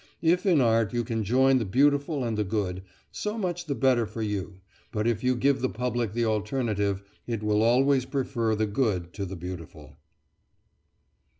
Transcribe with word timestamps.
If 0.23 0.47
in 0.47 0.61
art 0.61 0.93
you 0.93 1.03
can 1.03 1.23
join 1.23 1.59
the 1.59 1.63
beautiful 1.63 2.23
and 2.23 2.35
the 2.35 2.43
good, 2.43 2.81
so 3.11 3.37
much 3.37 3.65
the 3.65 3.75
better 3.75 4.07
for 4.07 4.23
you; 4.23 4.55
but 4.91 5.05
if 5.05 5.23
you 5.23 5.35
give 5.35 5.61
the 5.61 5.69
public 5.69 6.13
the 6.13 6.25
alternative, 6.25 7.03
it 7.27 7.43
will 7.43 7.61
always 7.61 8.05
prefer 8.05 8.55
the 8.55 8.65
good 8.65 9.13
to 9.13 9.25
the 9.27 9.35
beautiful. 9.35 9.97